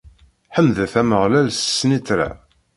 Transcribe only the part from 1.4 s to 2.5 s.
s snitra.